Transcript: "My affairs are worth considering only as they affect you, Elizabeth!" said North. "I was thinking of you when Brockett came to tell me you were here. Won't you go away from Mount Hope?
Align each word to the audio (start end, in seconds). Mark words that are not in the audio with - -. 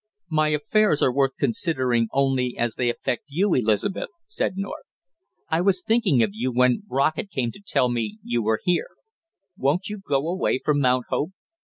"My 0.31 0.47
affairs 0.47 1.03
are 1.03 1.13
worth 1.13 1.33
considering 1.37 2.07
only 2.11 2.57
as 2.57 2.73
they 2.73 2.89
affect 2.89 3.25
you, 3.27 3.53
Elizabeth!" 3.53 4.09
said 4.25 4.57
North. 4.57 4.87
"I 5.47 5.61
was 5.61 5.83
thinking 5.83 6.23
of 6.23 6.31
you 6.33 6.51
when 6.51 6.81
Brockett 6.87 7.29
came 7.29 7.51
to 7.51 7.61
tell 7.63 7.87
me 7.87 8.17
you 8.23 8.41
were 8.41 8.61
here. 8.63 8.87
Won't 9.55 9.89
you 9.89 9.99
go 9.99 10.27
away 10.27 10.57
from 10.65 10.79
Mount 10.79 11.05
Hope? 11.09 11.33